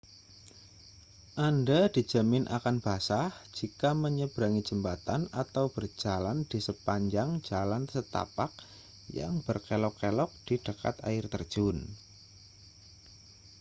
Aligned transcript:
anda 1.49 1.81
dijamin 1.95 2.45
akan 2.57 2.75
basah 2.85 3.29
jika 3.57 3.89
menyeberangi 4.03 4.61
jembatan 4.69 5.21
atau 5.43 5.65
berjalan 5.75 6.37
di 6.51 6.57
sepanjang 6.67 7.29
jalan 7.47 7.83
setapak 7.93 8.49
yang 9.19 9.33
berkelok-kelok 9.47 10.31
di 10.49 10.55
dekat 10.67 10.95
air 11.09 11.23
terjun 11.33 11.77